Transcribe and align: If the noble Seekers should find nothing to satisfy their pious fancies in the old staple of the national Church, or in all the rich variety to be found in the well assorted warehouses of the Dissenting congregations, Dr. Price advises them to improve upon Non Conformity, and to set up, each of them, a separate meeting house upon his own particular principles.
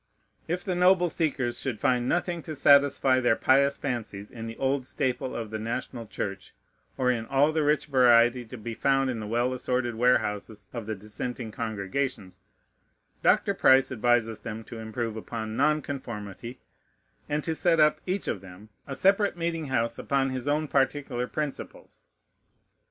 If 0.47 0.63
the 0.63 0.73
noble 0.73 1.11
Seekers 1.11 1.59
should 1.59 1.79
find 1.79 2.09
nothing 2.09 2.41
to 2.41 2.55
satisfy 2.55 3.19
their 3.19 3.35
pious 3.35 3.77
fancies 3.77 4.31
in 4.31 4.47
the 4.47 4.57
old 4.57 4.83
staple 4.87 5.35
of 5.35 5.51
the 5.51 5.59
national 5.59 6.07
Church, 6.07 6.55
or 6.97 7.11
in 7.11 7.27
all 7.27 7.51
the 7.51 7.61
rich 7.61 7.85
variety 7.85 8.43
to 8.45 8.57
be 8.57 8.73
found 8.73 9.11
in 9.11 9.19
the 9.19 9.27
well 9.27 9.53
assorted 9.53 9.93
warehouses 9.93 10.71
of 10.73 10.87
the 10.87 10.95
Dissenting 10.95 11.51
congregations, 11.51 12.41
Dr. 13.21 13.53
Price 13.53 13.91
advises 13.91 14.39
them 14.39 14.63
to 14.63 14.79
improve 14.79 15.15
upon 15.15 15.55
Non 15.55 15.83
Conformity, 15.83 16.57
and 17.29 17.43
to 17.43 17.53
set 17.53 17.79
up, 17.79 18.01
each 18.07 18.27
of 18.27 18.41
them, 18.41 18.69
a 18.87 18.95
separate 18.95 19.37
meeting 19.37 19.67
house 19.67 19.99
upon 19.99 20.31
his 20.31 20.47
own 20.47 20.67
particular 20.67 21.27
principles. 21.27 22.07